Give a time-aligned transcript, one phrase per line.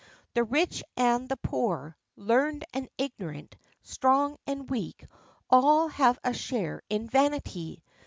[0.33, 7.07] The rich and the poor, learned and ignorant, strong and weak,—all have a share in
[7.07, 7.83] vanity.